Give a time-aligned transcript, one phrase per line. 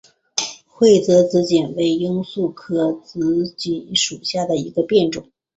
[0.65, 5.29] 会泽紫堇为罂粟科紫堇属下的一个变种。